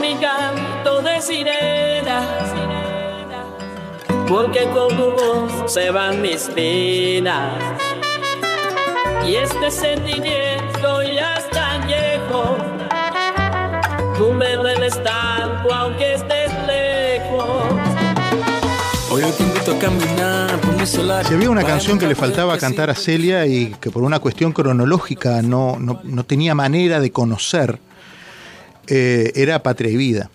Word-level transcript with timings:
mi 0.00 0.14
canto 0.16 1.02
de 1.02 1.20
sirena, 1.20 2.22
porque 4.28 4.64
con 4.70 4.88
tu 4.96 5.10
voz 5.12 5.72
se 5.72 5.90
van 5.90 6.20
mis 6.22 6.42
penas. 6.54 7.54
Y 9.26 9.36
este 9.36 9.70
sentimiento 9.70 11.02
ya 11.02 11.34
es 11.34 11.50
tan 11.50 11.86
viejo, 11.86 12.56
tú 14.16 14.32
me 14.32 14.54
dueles 14.54 15.02
tanto 15.02 15.74
aunque 15.74 16.14
estés 16.14 16.52
lejos. 16.66 17.56
Hoy 19.10 19.22
te 19.36 19.42
invito 19.42 19.72
a 19.72 19.78
caminar 19.78 20.60
por 20.60 20.76
mi 20.76 20.86
solar. 20.86 21.24
Si 21.24 21.34
había 21.34 21.50
una 21.50 21.64
canción 21.64 21.98
que 21.98 22.06
le 22.06 22.14
faltaba 22.14 22.58
cantar 22.58 22.90
a 22.90 22.94
Celia 22.94 23.46
y 23.46 23.74
que 23.80 23.90
por 23.90 24.02
una 24.02 24.18
cuestión 24.18 24.52
cronológica 24.52 25.42
no, 25.42 25.78
no, 25.78 26.00
no 26.04 26.24
tenía 26.24 26.54
manera 26.54 27.00
de 27.00 27.10
conocer, 27.10 27.80
eh, 28.86 29.32
era 29.34 29.62
Patria 29.62 29.90
y 29.90 29.96
Vida. 29.96 30.30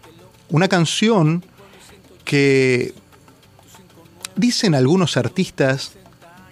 Una 0.49 0.67
canción 0.67 1.43
que 2.25 2.93
dicen 4.35 4.75
algunos 4.75 5.17
artistas, 5.17 5.93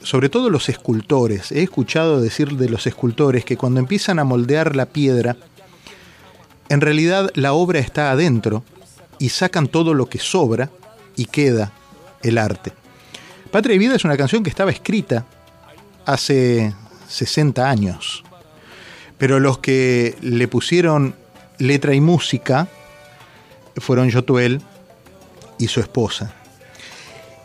sobre 0.02 0.30
todo 0.30 0.50
los 0.50 0.70
escultores, 0.70 1.52
he 1.52 1.64
escuchado 1.64 2.22
decir 2.22 2.56
de 2.58 2.70
los 2.70 2.88
escultores 2.88 3.46
que 3.46 3.58
cuando 3.58 3.80
empiezan 3.80 4.20
a 4.20 4.24
moldear 4.24 4.76
la 4.76 4.86
piedra, 4.86 5.36
en 6.70 6.82
realidad 6.82 7.32
la 7.36 7.54
obra 7.54 7.80
está 7.80 8.12
adentro 8.12 8.64
y 9.18 9.30
sacan 9.30 9.68
todo 9.68 9.94
lo 9.94 10.08
que 10.08 10.20
sobra 10.20 10.70
y 11.16 11.26
queda 11.26 11.74
el 12.22 12.38
arte. 12.38 12.72
Patria 13.52 13.76
y 13.76 13.80
Vida 13.80 13.96
es 13.96 14.06
una 14.06 14.18
canción 14.18 14.44
que 14.44 14.50
estaba 14.50 14.72
escrita 14.72 15.26
hace 16.06 16.74
60 17.08 17.70
años, 17.70 18.24
pero 19.18 19.40
los 19.40 19.58
que 19.58 20.16
le 20.22 20.48
pusieron 20.48 21.16
letra 21.60 21.94
y 21.94 22.02
música 22.02 22.68
fueron 23.76 24.10
Yotuel 24.10 24.62
y 25.58 25.68
su 25.68 25.80
esposa. 25.80 26.34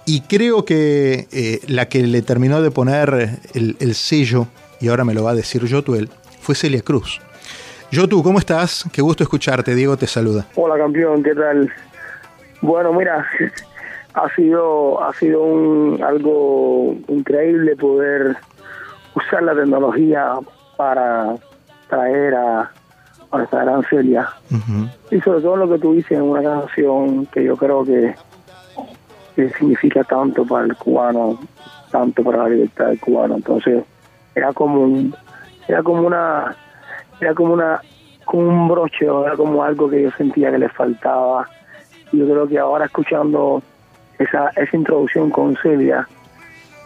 Y 0.07 0.23
creo 0.23 0.65
que 0.65 1.27
eh, 1.33 1.61
la 1.67 1.89
que 1.89 2.03
le 2.07 2.23
terminó 2.23 2.63
de 2.63 2.71
poner 2.71 3.39
el, 3.55 3.95
sello, 3.95 4.47
y 4.81 4.89
ahora 4.89 5.05
me 5.05 5.15
lo 5.15 5.25
va 5.25 5.33
a 5.33 5.35
decir 5.35 5.65
Yotuel, 5.65 6.09
fue 6.41 6.55
Celia 6.55 6.83
Cruz. 6.83 7.21
Yotu, 7.91 8.23
¿cómo 8.23 8.39
estás? 8.39 8.85
Qué 8.93 9.01
gusto 9.03 9.23
escucharte. 9.23 9.75
Diego 9.75 9.97
te 9.97 10.07
saluda. 10.07 10.47
Hola 10.57 10.77
campeón, 10.77 11.23
¿qué 11.23 11.35
tal? 11.35 11.73
Bueno, 12.61 12.93
mira, 12.93 13.27
ha 14.15 14.35
sido, 14.35 15.03
ha 15.03 15.13
sido 15.15 15.43
un, 15.43 16.03
algo 16.03 16.97
increíble 17.09 17.77
poder 17.77 18.37
usar 19.15 19.43
la 19.43 19.55
tecnología 19.55 20.35
para 20.77 21.37
traer 21.89 22.35
a, 22.35 22.73
para 23.35 23.45
esta 23.45 23.65
gran 23.65 23.83
Celia. 23.91 24.29
Y 25.11 25.21
sobre 25.21 25.41
todo 25.41 25.57
lo 25.57 25.69
que 25.69 25.79
tú 25.81 25.93
dices 25.93 26.13
en 26.13 26.23
una 26.23 26.41
canción 26.41 27.27
que 27.27 27.43
yo 27.43 27.57
creo 27.57 27.85
que, 27.85 28.15
significa 29.59 30.05
tanto 30.05 30.47
para 30.47 30.67
el 30.67 30.77
cubano, 30.77 31.41
tanto 31.91 32.23
para 32.23 32.45
la 32.45 32.49
libertad 32.51 32.87
del 32.87 33.01
cubano. 33.01 33.35
Entonces, 33.35 33.83
era 34.37 34.53
como 34.53 34.83
un, 34.83 35.13
era 35.67 35.83
como 35.83 36.03
una, 36.03 36.55
era 37.21 37.35
como 37.35 37.55
una, 37.55 37.81
como 38.25 38.49
un 38.49 38.69
broche, 38.69 39.05
era 39.07 39.37
como 39.37 39.65
algo 39.65 39.91
que 39.91 40.03
yo 40.03 40.13
sentía 40.13 40.53
que 40.53 40.59
le 40.59 40.69
faltaba. 40.69 41.49
Y 42.13 42.19
yo 42.19 42.27
creo 42.27 42.47
que 42.47 42.61
ahora 42.61 42.85
escuchando 42.85 43.61
esa, 44.21 44.51
esa 44.55 44.77
introducción 44.77 45.31
con 45.31 45.57
Celia, 45.57 46.07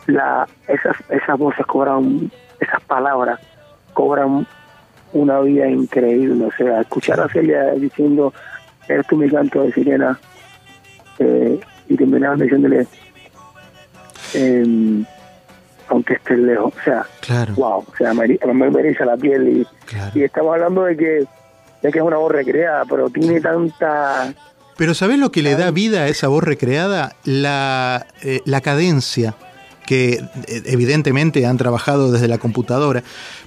la, 0.07 0.49
esas, 0.67 0.97
esas 1.11 1.39
voces 1.39 1.67
cobran, 1.67 2.31
esas 2.59 2.81
palabras 2.85 3.39
cobran 3.93 4.47
una 5.13 5.41
vida 5.41 5.69
increíble. 5.69 6.47
O 6.47 6.53
sea, 6.53 6.81
escuchar 6.81 7.21
a 7.21 7.29
Celia 7.29 7.73
diciendo, 7.73 8.33
eres 8.89 9.07
tú 9.07 9.17
mi 9.17 9.31
canto 9.31 9.63
de 9.63 9.73
sirena, 9.73 10.19
eh, 11.19 11.61
y 11.89 11.97
terminar 11.97 12.39
diciéndole, 12.39 12.87
eh, 14.35 15.05
aunque 15.89 16.15
estés 16.15 16.39
lejos. 16.39 16.75
O 16.75 16.83
sea, 16.83 17.07
wow, 17.57 17.85
o 17.87 17.97
sea, 17.97 18.15
me, 18.15 18.27
me 18.27 18.95
la 18.95 19.17
piel. 19.17 19.67
Y, 20.15 20.23
estamos 20.23 20.55
hablando 20.55 20.85
de 20.85 20.97
que, 20.97 21.25
de 21.83 21.93
que 21.93 21.99
es 21.99 22.05
una 22.05 22.19
voz 22.19 22.33
recreada, 22.33 22.85
pero 22.85 23.09
tiene 23.11 23.41
tanta... 23.41 24.33
Pero 24.77 24.95
¿sabes 24.95 25.19
lo 25.19 25.33
que 25.33 25.43
le 25.43 25.57
da 25.57 25.73
vida 25.73 26.03
a 26.03 26.09
esa 26.09 26.29
voz 26.29 26.45
recreada? 26.45 27.17
La, 27.25 28.07
eh, 28.23 28.43
la 28.45 28.61
cadencia 28.61 29.35
que 29.89 30.23
eh, 30.49 30.63
evidentemente 30.67 31.47
han 31.47 31.57
trabajado 31.57 32.13
desde 32.13 32.29
la 32.29 32.37
computadora, 32.37 33.03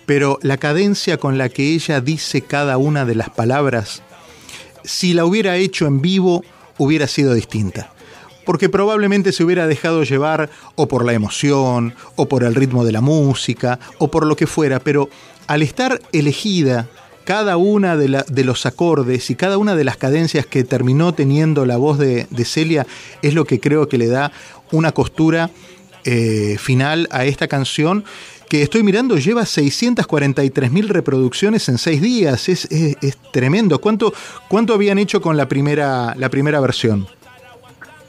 pero 0.07 0.39
la 0.41 0.57
cadencia 0.57 1.17
con 1.17 1.37
la 1.37 1.49
que 1.49 1.75
ella 1.75 2.01
dice 2.01 2.41
cada 2.41 2.79
una 2.79 3.05
de 3.05 3.13
las 3.13 3.29
palabras, 3.29 4.01
si 4.83 5.13
la 5.13 5.23
hubiera 5.23 5.57
hecho 5.57 5.85
en 5.85 6.01
vivo, 6.01 6.43
hubiera 6.79 7.05
sido 7.05 7.35
distinta. 7.35 7.93
Porque 8.43 8.69
probablemente 8.69 9.33
se 9.33 9.43
hubiera 9.43 9.67
dejado 9.67 10.01
llevar 10.01 10.49
o 10.73 10.87
por 10.87 11.05
la 11.05 11.13
emoción, 11.13 11.93
o 12.15 12.27
por 12.27 12.43
el 12.43 12.55
ritmo 12.55 12.83
de 12.85 12.91
la 12.91 13.01
música, 13.01 13.77
o 13.99 14.09
por 14.09 14.25
lo 14.25 14.35
que 14.35 14.47
fuera, 14.47 14.79
pero 14.79 15.09
al 15.45 15.61
estar 15.61 16.01
elegida 16.11 16.89
cada 17.23 17.55
una 17.57 17.95
de, 17.97 18.43
los 18.43 18.65
acordes 18.65 19.29
y 19.29 19.35
cada 19.35 19.59
una 19.59 19.75
de 19.75 19.83
las 19.83 19.95
cadencias 19.95 20.47
que 20.47 20.63
terminó 20.63 21.13
teniendo 21.13 21.67
la 21.67 21.77
voz 21.77 21.99
de 21.99 22.45
Celia 22.45 22.87
es 23.21 23.35
lo 23.35 23.45
que 23.45 23.59
creo 23.59 23.87
que 23.87 23.99
le 23.99 24.07
da 24.07 24.31
una 24.71 24.91
costura 24.91 25.51
eh, 26.05 26.57
final 26.57 27.07
a 27.11 27.25
esta 27.25 27.47
canción 27.47 28.03
que 28.49 28.61
estoy 28.61 28.83
mirando 28.83 29.15
lleva 29.17 29.45
643 29.45 30.71
mil 30.71 30.89
reproducciones 30.89 31.69
en 31.69 31.77
seis 31.77 32.01
días. 32.01 32.49
Es, 32.49 32.65
es, 32.69 33.17
tremendo. 33.31 33.79
¿Cuánto, 33.79 34.13
¿Cuánto 34.49 34.73
habían 34.73 34.97
hecho 34.97 35.21
con 35.21 35.37
la 35.37 35.47
primera, 35.47 36.13
la 36.17 36.29
primera 36.29 36.59
versión? 36.59 37.07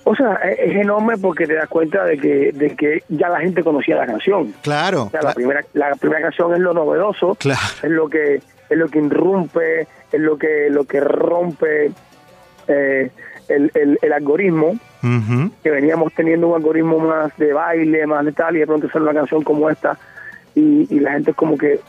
O 0.04 0.16
sea, 0.16 0.34
es 0.34 0.75
enorme 0.75 1.16
porque 1.16 1.47
te 1.47 1.54
das 1.54 1.69
cuenta 1.69 2.04
de 2.04 2.19
que, 2.19 2.50
de 2.53 2.75
que 2.75 3.04
ya 3.08 3.28
la 3.28 3.38
gente 3.38 3.62
conocía 3.62 3.94
la 3.94 4.06
canción. 4.06 4.53
Claro. 4.62 5.10
La, 5.12 5.32
primera, 5.32 5.64
la 5.74 5.94
primera 5.94 6.22
canción 6.22 6.53
es 6.54 6.59
lo 6.59 6.74
novedoso, 6.74 7.36
claro. 7.36 7.60
es 7.82 7.91
lo 7.91 8.09
que 8.09 8.41
es 8.72 8.78
lo 8.78 8.88
que 8.88 8.98
irrumpe, 8.98 9.86
es 10.10 10.20
lo 10.20 10.36
que 10.38 10.69
lo 10.70 10.84
que 10.84 11.00
rompe 11.00 11.92
eh, 12.69 13.10
el, 13.48 13.98
el, 14.00 14.12
algoritmo, 14.12 14.78
que 15.62 15.70
veníamos 15.70 16.12
teniendo 16.14 16.48
un 16.48 16.54
algoritmo 16.54 16.98
más 16.98 17.36
de 17.36 17.52
baile, 17.52 18.06
más 18.06 18.24
de 18.24 18.32
tal, 18.32 18.56
y 18.56 18.60
de 18.60 18.66
pronto 18.66 18.88
sale 18.88 19.04
una 19.04 19.14
canción 19.14 19.42
como 19.42 19.68
esta, 19.68 19.98
y, 20.54 21.00
la 21.00 21.12
gente 21.12 21.32
es 21.32 21.36
como 21.36 21.56
que, 21.58 21.80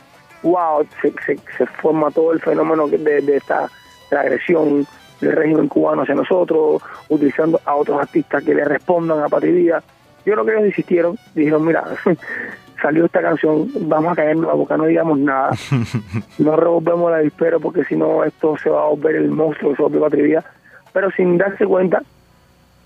wow, 0.42 0.84
se, 1.00 1.12
se, 1.26 1.66
forma 1.66 2.10
todo 2.10 2.32
el 2.32 2.40
fenómeno 2.40 2.88
de, 2.88 2.98
de 2.98 3.36
esta 3.36 3.68
agresión 4.10 4.86
del 5.20 5.32
régimen 5.32 5.68
cubano 5.68 6.02
hacia 6.02 6.14
nosotros, 6.14 6.82
utilizando 7.08 7.60
a 7.64 7.74
otros 7.76 8.00
artistas 8.00 8.42
que 8.42 8.54
le 8.54 8.64
respondan 8.64 9.20
a 9.20 9.28
Patria 9.28 9.82
Yo 10.24 10.32
creo 10.32 10.44
que 10.44 10.52
ellos 10.52 10.66
insistieron, 10.66 11.16
dijeron, 11.34 11.64
mira, 11.64 11.84
salió 12.82 13.04
esta 13.04 13.22
canción, 13.22 13.68
vamos 13.88 14.12
a 14.12 14.16
caernos 14.16 14.46
la 14.46 14.54
boca, 14.54 14.76
no 14.76 14.86
digamos 14.86 15.18
nada, 15.18 15.50
no 16.38 16.56
revolvemos 16.56 17.10
la 17.10 17.18
dispero 17.18 17.60
porque 17.60 17.84
si 17.84 17.96
no 17.96 18.24
esto 18.24 18.56
se 18.58 18.70
va 18.70 18.82
a 18.82 18.88
volver 18.88 19.16
el 19.16 19.30
monstruo 19.30 19.70
de 19.70 19.76
su 19.76 20.00
Patria 20.00 20.44
pero 20.92 21.10
sin 21.10 21.36
darse 21.36 21.66
cuenta 21.66 22.02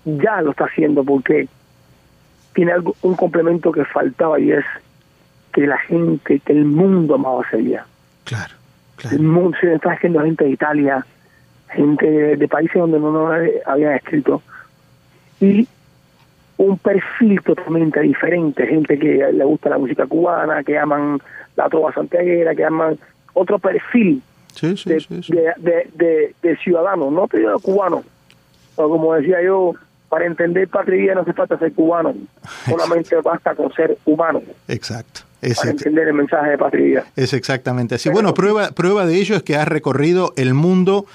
ya 0.05 0.41
lo 0.41 0.51
está 0.51 0.65
haciendo 0.65 1.03
porque 1.03 1.47
tiene 2.53 2.71
algo, 2.71 2.95
un 3.01 3.15
complemento 3.15 3.71
que 3.71 3.85
faltaba 3.85 4.39
y 4.39 4.51
es 4.51 4.65
que 5.53 5.65
la 5.65 5.77
gente, 5.77 6.39
que 6.39 6.53
el 6.53 6.65
mundo 6.65 7.15
amaba 7.15 7.41
a 7.41 7.49
Celia. 7.49 7.85
Claro, 8.23 8.53
claro. 8.95 9.15
El 9.15 9.23
mundo 9.23 9.57
se 9.59 9.73
está 9.73 9.93
haciendo 9.93 10.21
gente 10.21 10.43
de 10.43 10.51
Italia, 10.51 11.05
gente 11.69 12.35
de, 12.35 12.47
países 12.47 12.75
donde 12.75 12.99
no, 12.99 13.29
habían 13.65 13.93
escrito. 13.93 14.41
Y 15.39 15.67
un 16.57 16.77
perfil 16.77 17.41
totalmente 17.41 18.01
diferente, 18.01 18.67
gente 18.67 18.99
que 18.99 19.31
le 19.31 19.43
gusta 19.45 19.69
la 19.69 19.77
música 19.77 20.05
cubana, 20.05 20.63
que 20.63 20.77
aman 20.77 21.19
la 21.55 21.69
trova 21.69 21.93
santiaguera, 21.93 22.53
que 22.53 22.65
aman 22.65 22.97
otro 23.33 23.59
perfil 23.59 24.21
de, 24.61 26.33
de, 26.41 26.57
ciudadanos, 26.57 27.13
no 27.13 27.27
te 27.27 27.37
digo 27.37 27.59
cubano, 27.59 28.03
pero 28.75 28.89
como 28.89 29.13
decía 29.13 29.41
yo, 29.41 29.73
para 30.09 30.25
entender 30.25 30.67
patria 30.67 31.15
no 31.15 31.21
hace 31.21 31.33
falta 31.33 31.57
ser 31.57 31.73
cubano, 31.73 32.13
solamente 32.65 33.15
basta 33.23 33.55
con 33.55 33.71
ser 33.73 33.97
humano. 34.05 34.41
Exacto. 34.67 35.21
para 35.39 35.71
entender 35.71 36.07
el 36.07 36.13
mensaje 36.13 36.51
de 36.51 36.57
patria 36.57 37.05
Es 37.15 37.33
exactamente 37.33 37.95
así. 37.95 38.09
bueno, 38.09 38.33
prueba, 38.33 38.71
prueba 38.71 39.05
de 39.05 39.15
ello 39.15 39.35
es 39.35 39.43
que 39.43 39.55
has 39.55 39.67
recorrido 39.67 40.33
el 40.35 40.53
mundo 40.53 41.05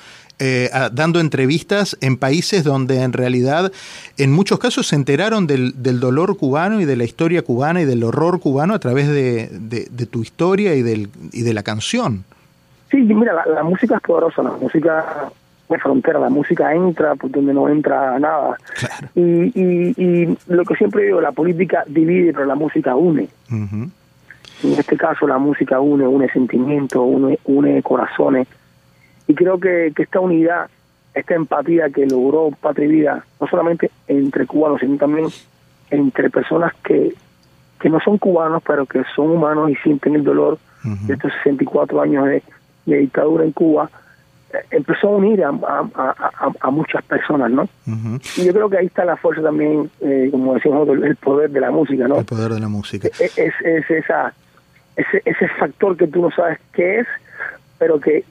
eh, 0.40 0.68
dando 0.92 1.20
entrevistas 1.20 1.96
en 2.00 2.16
países 2.16 2.64
donde 2.64 3.02
en 3.02 3.12
realidad 3.12 3.70
en 4.18 4.32
muchos 4.32 4.58
casos 4.58 4.88
se 4.88 4.96
enteraron 4.96 5.46
del, 5.46 5.80
del, 5.80 6.00
dolor 6.00 6.36
cubano 6.36 6.80
y 6.80 6.86
de 6.86 6.96
la 6.96 7.04
historia 7.04 7.42
cubana 7.42 7.82
y 7.82 7.84
del 7.84 8.02
horror 8.02 8.40
cubano 8.40 8.74
a 8.74 8.80
través 8.80 9.06
de, 9.06 9.48
de, 9.48 10.06
tu 10.06 10.22
historia 10.22 10.74
y, 10.74 10.82
del, 10.82 11.08
y 11.32 11.42
de 11.42 11.54
la 11.54 11.62
canción. 11.62 12.24
Sí, 12.90 12.96
mira, 12.96 13.44
la, 13.46 13.62
música 13.62 13.96
es 13.96 14.02
poderosa, 14.02 14.42
la 14.42 14.50
música 14.50 15.30
de 15.68 15.78
frontera, 15.78 16.18
la 16.18 16.28
música 16.28 16.74
entra 16.74 17.14
por 17.14 17.30
donde 17.30 17.54
no 17.54 17.68
entra 17.68 18.18
nada. 18.18 18.56
Y, 19.14 19.52
y, 19.54 20.38
lo 20.48 20.64
que 20.64 20.74
siempre 20.76 21.04
digo, 21.04 21.20
la 21.20 21.32
política 21.32 21.84
divide, 21.86 22.32
pero 22.32 22.46
la 22.46 22.54
música 22.54 22.94
une. 22.94 23.28
En 23.50 23.92
este 24.62 24.96
caso 24.96 25.26
la 25.26 25.38
música 25.38 25.80
une, 25.80 26.06
une 26.06 26.28
sentimientos, 26.28 27.02
une, 27.04 27.38
une 27.44 27.82
corazones. 27.82 28.46
Y 29.26 29.34
creo 29.34 29.58
que, 29.58 29.92
que 29.94 30.02
esta 30.04 30.20
unidad 30.20 30.68
esta 31.14 31.34
empatía 31.34 31.90
que 31.90 32.06
logró 32.06 32.50
Patria 32.60 32.88
Vida, 32.88 33.24
no 33.40 33.46
solamente 33.46 33.90
entre 34.08 34.46
cubanos, 34.46 34.80
sino 34.80 34.96
también 34.96 35.28
entre 35.90 36.28
personas 36.28 36.72
que, 36.82 37.14
que 37.80 37.88
no 37.88 38.00
son 38.00 38.18
cubanos, 38.18 38.62
pero 38.66 38.84
que 38.84 39.02
son 39.14 39.30
humanos 39.30 39.70
y 39.70 39.76
sienten 39.76 40.16
el 40.16 40.24
dolor 40.24 40.58
de 40.82 41.14
estos 41.14 41.32
64 41.44 42.02
años 42.02 42.26
de, 42.26 42.42
dictadura 42.84 43.44
en 43.44 43.52
Cuba, 43.52 43.88
empezó 44.70 45.08
a 45.08 45.16
unir 45.16 45.42
a, 45.44 45.50
a, 46.60 46.70
muchas 46.70 47.04
personas, 47.04 47.50
¿no? 47.50 47.68
Y 48.36 48.44
yo 48.44 48.52
creo 48.52 48.68
que 48.68 48.78
ahí 48.78 48.86
está 48.86 49.04
la 49.04 49.16
fuerza 49.16 49.42
también, 49.42 49.90
eh, 50.00 50.28
como 50.30 50.54
decimos 50.54 50.88
el 50.88 51.16
poder 51.16 51.50
de 51.50 51.60
la 51.60 51.70
música, 51.70 52.08
¿no? 52.08 52.18
El 52.18 52.24
poder 52.24 52.52
de 52.52 52.60
la 52.60 52.68
música. 52.68 53.08
E, 53.08 53.24
e, 53.24 53.46
es, 53.46 53.54
es, 53.62 53.90
esa, 53.90 54.32
ese, 54.96 55.22
ese 55.24 55.48
factor 55.58 55.96
que 55.96 56.06
tú 56.06 56.22
no 56.22 56.30
sabes 56.30 56.58
qué 56.72 57.00
es, 57.00 57.06
pero 57.78 58.00
que 58.00 58.24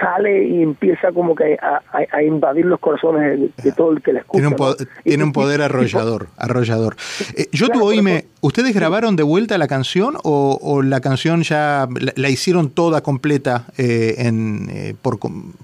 sale 0.00 0.44
y 0.44 0.62
empieza 0.62 1.12
como 1.12 1.34
que 1.34 1.58
a, 1.60 2.22
invadir 2.22 2.64
los 2.66 2.80
corazones 2.80 3.50
de, 3.56 3.72
todo 3.72 3.92
el 3.92 4.02
que 4.02 4.12
la 4.12 4.20
escucha. 4.20 4.38
Tiene 4.38 4.48
un, 4.48 4.54
poder, 4.54 4.88
tiene 5.02 5.24
un 5.24 5.32
poder 5.32 5.62
arrollador, 5.62 6.28
arrollador. 6.36 6.96
Eh, 7.36 7.48
yo 7.52 7.68
tú 7.68 7.84
oíme, 7.84 8.26
¿ustedes 8.40 8.74
grabaron 8.74 9.16
de 9.16 9.22
vuelta 9.22 9.58
la 9.58 9.68
canción 9.68 10.14
o, 10.22 10.82
la 10.82 11.00
canción 11.00 11.42
ya 11.42 11.88
la, 12.16 12.28
hicieron 12.28 12.70
toda 12.70 13.02
completa 13.02 13.64
eh, 13.76 14.14
en, 14.18 14.68
eh, 14.70 14.94
por, 15.00 15.18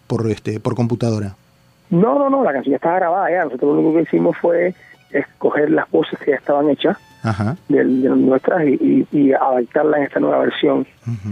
por, 0.07 0.31
este, 0.31 0.61
por 0.61 0.75
computadora? 0.75 1.37
No, 1.91 2.19
no, 2.19 2.31
no, 2.31 2.43
la 2.43 2.53
canción 2.53 2.73
ya 2.73 2.77
estaba 2.77 2.97
grabada 2.97 3.31
ya. 3.31 3.45
Nosotros 3.45 3.75
lo 3.75 3.81
único 3.81 3.97
que 3.97 4.03
hicimos 4.03 4.37
fue 4.39 4.75
escoger 5.11 5.71
las 5.71 5.91
voces 5.91 6.19
que 6.19 6.33
ya 6.33 6.37
estaban 6.37 6.69
hechas 6.71 6.99
De, 7.69 7.85
nuestras 7.85 8.67
y, 8.67 9.07
y, 9.11 9.33
adaptarla 9.33 9.97
en 9.97 10.03
esta 10.05 10.21
nueva 10.21 10.41
versión 10.41 10.87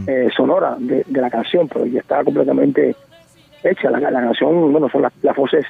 eh, 0.06 0.28
sonora 0.34 0.76
de, 0.78 1.04
la 1.10 1.28
canción, 1.28 1.68
pero 1.68 1.84
ya 1.84 2.00
estaba 2.00 2.24
completamente 2.24 2.96
hecha. 3.62 3.90
La, 3.90 4.00
la 4.00 4.20
canción, 4.22 4.72
bueno, 4.72 4.88
son 4.88 5.02
las, 5.02 5.12
las, 5.20 5.36
voces. 5.36 5.66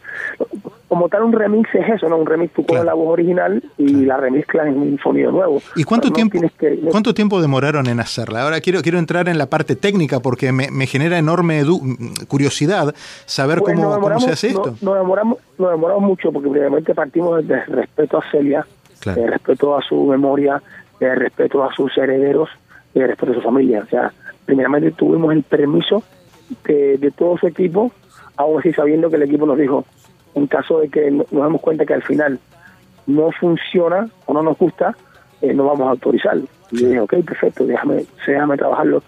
Como 0.86 1.08
tal, 1.08 1.24
un 1.24 1.32
remix 1.32 1.74
es 1.74 1.88
eso, 1.88 2.08
¿no? 2.08 2.19
Un 2.19 2.26
remix, 2.26 2.52
tú 2.52 2.64
pones 2.64 2.84
la 2.84 2.94
voz 2.94 3.08
original 3.08 3.62
y 3.78 4.04
la 4.04 4.16
remezclas 4.16 4.69
en 4.69 4.78
un 4.78 4.98
sonido 5.02 5.32
nuevo. 5.32 5.60
¿Y 5.74 5.82
cuánto 5.82 6.12
tiempo 6.12 6.38
cuánto 6.90 7.14
tiempo 7.14 7.42
demoraron 7.42 7.88
en 7.88 7.98
hacerla? 7.98 8.42
Ahora 8.42 8.60
quiero 8.60 8.80
quiero 8.82 8.98
entrar 8.98 9.28
en 9.28 9.38
la 9.38 9.46
parte 9.46 9.75
técnica 9.75 10.20
porque 10.20 10.52
me, 10.52 10.70
me 10.70 10.86
genera 10.86 11.18
enorme 11.18 11.64
curiosidad 12.28 12.94
saber 13.25 13.58
pues 13.58 13.75
cómo, 13.75 13.98
cómo, 13.98 14.20
se 14.20 14.30
hace 14.30 14.48
esto. 14.48 14.76
Nos, 14.82 14.94
demoramos, 14.98 15.38
nos 15.58 15.70
demoramos 15.72 16.02
mucho 16.04 16.30
porque 16.30 16.48
primeramente 16.48 16.94
partimos 16.94 17.46
desde 17.46 17.64
respeto 17.66 18.18
a 18.18 18.30
Celia 18.30 18.64
de 19.04 19.26
respeto 19.26 19.76
a 19.76 19.82
su 19.82 20.04
memoria, 20.06 20.62
de 21.00 21.14
respeto 21.14 21.64
a 21.64 21.72
sus 21.75 21.96
herederos, 21.99 22.49
de 22.94 23.06
respeto 23.06 23.32
a 23.32 23.34
su 23.37 23.40
familia. 23.43 23.82
O 23.84 23.88
sea, 23.88 24.12
primeramente 24.44 24.93
tuvimos 24.93 25.32
el 25.32 25.43
permiso 25.43 26.02
de, 26.64 27.12
todo 27.16 27.38
su 27.38 27.46
equipo, 27.46 27.93
aún 28.37 28.60
así 28.60 28.72
sabiendo 28.72 29.10
que 29.10 29.16
el 29.16 29.22
equipo 29.22 29.46
nos 29.46 29.58
dijo, 29.58 29.84
en 30.34 30.46
caso 30.46 30.81
de 30.81 30.88
que 30.88 31.10
nos 31.10 31.31
demos 31.31 31.60
cuenta 31.60 31.84
que 31.84 31.94
al 31.94 32.02
final 32.02 32.38
no 33.06 33.31
funciona 33.32 34.08
o 34.26 34.34
no 34.34 34.43
nos 34.43 34.58
gusta, 34.58 34.96
eh, 35.40 35.52
no 35.52 35.66
vamos 35.66 35.87
a 35.87 35.90
autorizar. 35.90 36.38
Y 36.70 36.81
yo 36.81 36.88
dije, 36.88 37.00
ok, 37.00 37.14
perfecto, 37.25 37.66
déjame, 37.66 38.04
déjame 38.26 38.56
trabajarlo, 38.56 39.02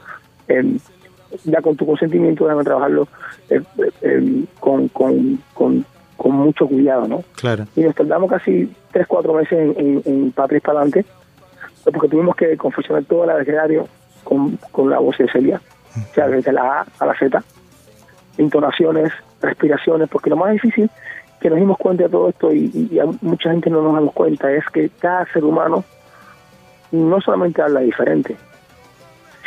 ya 1.44 1.60
con 1.60 1.76
tu 1.76 1.86
consentimiento, 1.86 2.44
déjame 2.44 2.64
trabajarlo 2.64 3.08
eh, 3.50 3.60
eh, 4.02 4.44
con, 4.60 4.88
con, 4.88 5.38
con, 5.54 5.84
con 6.16 6.32
mucho 6.32 6.66
cuidado, 6.66 7.06
¿no? 7.08 7.24
Claro. 7.36 7.66
Y 7.76 7.82
nos 7.82 7.94
tardamos 7.94 8.30
casi 8.30 8.72
tres, 8.92 9.06
cuatro 9.06 9.34
meses 9.34 9.76
en, 9.76 10.02
en, 10.04 10.32
Patria 10.32 10.60
para 10.60 10.80
adelante, 10.80 11.04
porque 11.84 12.08
tuvimos 12.08 12.36
que 12.36 12.56
confeccionar 12.56 13.04
todo 13.04 13.24
el 13.24 13.30
abecedario 13.30 13.88
con, 14.22 14.58
con 14.70 14.90
la 14.90 14.98
voz 14.98 15.18
de 15.18 15.28
Celia, 15.30 15.60
o 15.96 16.14
sea, 16.14 16.28
desde 16.28 16.52
la 16.52 16.80
A 16.80 16.86
a 16.98 17.06
la 17.06 17.18
Z, 17.18 17.42
intonaciones, 18.38 19.12
respiraciones, 19.40 20.08
porque 20.08 20.30
lo 20.30 20.36
más 20.36 20.52
difícil 20.52 20.90
que 21.40 21.50
nos 21.50 21.58
dimos 21.58 21.76
cuenta 21.76 22.04
de 22.04 22.08
todo 22.08 22.30
esto 22.30 22.52
y, 22.52 22.88
y, 22.90 22.98
a 22.98 23.04
mucha 23.20 23.50
gente 23.50 23.68
no 23.68 23.82
nos 23.82 23.94
damos 23.94 24.14
cuenta 24.14 24.50
es 24.50 24.64
que 24.72 24.88
cada 24.98 25.26
ser 25.26 25.44
humano 25.44 25.84
no 26.90 27.20
solamente 27.20 27.60
habla 27.60 27.80
diferente, 27.80 28.36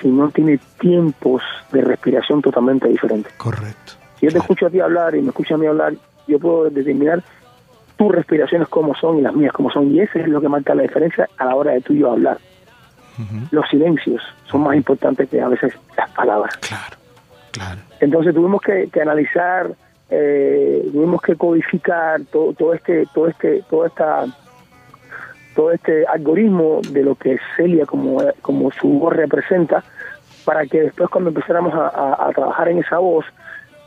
sino 0.02 0.30
tiene 0.30 0.60
tiempos 0.80 1.42
de 1.72 1.82
respiración 1.82 2.42
totalmente 2.42 2.88
diferentes. 2.88 3.34
Correcto. 3.34 3.94
Si 4.20 4.26
yo 4.26 4.32
te 4.32 4.40
escucho 4.40 4.68
a 4.68 4.70
ti 4.70 4.80
hablar 4.80 5.16
y 5.16 5.22
me 5.22 5.30
escucho 5.30 5.56
a 5.56 5.58
mí 5.58 5.66
hablar, 5.66 5.94
yo 6.28 6.40
puedo 6.40 6.70
determinar 6.70 7.24
tus 7.98 8.12
respiraciones 8.12 8.68
como 8.68 8.96
son 8.96 9.18
y 9.18 9.22
las 9.22 9.34
mías 9.34 9.52
como 9.52 9.72
son. 9.72 9.94
Y 9.94 10.00
eso 10.00 10.20
es 10.20 10.28
lo 10.28 10.40
que 10.40 10.48
marca 10.48 10.76
la 10.76 10.84
diferencia 10.84 11.28
a 11.38 11.46
la 11.46 11.56
hora 11.56 11.74
de 11.74 11.82
tú 11.82 11.94
y 11.94 12.00
yo 12.00 12.12
hablar. 12.12 12.38
Los 13.50 13.68
silencios 13.70 14.22
son 14.46 14.62
más 14.62 14.76
importantes 14.76 15.28
que 15.28 15.42
a 15.42 15.48
veces 15.48 15.74
las 15.98 16.10
palabras. 16.12 16.56
Claro, 16.58 16.98
claro. 17.52 17.82
Entonces 18.00 18.36
tuvimos 18.36 18.62
que, 18.62 19.02
analizar, 19.02 19.72
eh, 20.12 20.88
tuvimos 20.94 21.20
que 21.24 21.36
codificar 21.36 22.22
todo, 22.32 22.54
todo 22.54 22.76
este, 22.76 23.08
todo 23.14 23.28
este, 23.28 23.64
toda 23.70 23.88
esta 23.88 24.26
todo 25.56 25.72
este 25.72 26.06
algoritmo 26.06 26.82
de 26.92 27.02
lo 27.02 27.16
que 27.16 27.40
Celia 27.56 27.88
como, 27.88 28.22
como 28.44 28.70
su 28.70 28.88
voz 28.88 29.16
representa 29.16 29.84
para 30.46 30.68
que 30.68 30.84
después 30.84 31.10
cuando 31.10 31.32
empezáramos 31.32 31.74
a 31.74 32.30
trabajar 32.36 32.70
en 32.70 32.78
esa 32.78 33.00
voz 33.00 33.26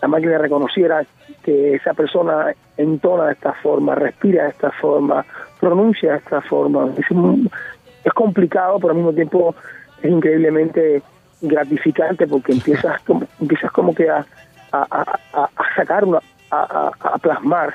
la 0.01 0.09
máquina 0.09 0.39
reconociera 0.39 1.05
que 1.43 1.75
esa 1.75 1.95
persona 1.95 2.55
entona 2.77 3.27
de 3.27 3.33
esta 3.33 3.53
forma, 3.55 3.95
respira 3.95 4.45
de 4.45 4.51
esta 4.51 4.71
forma, 4.73 5.25
pronuncia 5.61 6.13
de 6.13 6.19
esta 6.19 6.41
forma. 6.41 6.93
Es, 6.97 8.13
complicado, 8.15 8.79
pero 8.79 8.91
al 8.91 8.97
mismo 8.97 9.13
tiempo 9.13 9.55
es 10.03 10.11
increíblemente 10.11 11.03
gratificante 11.43 12.27
porque 12.27 12.53
empiezas 12.53 13.01
como, 13.07 13.27
empiezas 13.41 13.71
como 13.73 13.95
que 13.95 14.09
a, 14.09 14.25
a, 14.73 15.51
sacar 15.77 16.05
una, 16.05 16.21
a, 16.51 17.19
plasmar 17.21 17.75